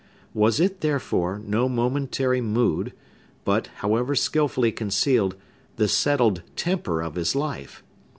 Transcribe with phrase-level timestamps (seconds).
[0.33, 2.91] Was it, therefore, no momentary mood,
[3.45, 5.35] but, however skilfully concealed,
[5.75, 7.83] the settled temper of his life?